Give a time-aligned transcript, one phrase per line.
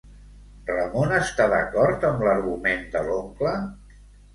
[0.69, 3.59] Ramon està d'acord amb l'argument de l'oncle?